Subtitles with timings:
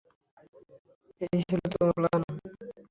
[1.25, 2.21] এই ছিল তোমার প্ল্যান?